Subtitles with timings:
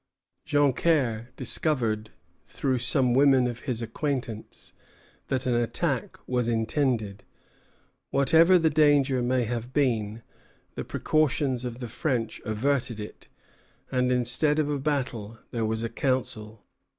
[0.47, 2.09] Joncaire discovered
[2.47, 4.73] through some women of his acquaintance
[5.27, 7.23] that an attack was intended.
[8.09, 10.23] Whatever the danger may have been,
[10.73, 13.27] the precautions of the French averted it;
[13.91, 16.65] and instead of a battle, there was a council.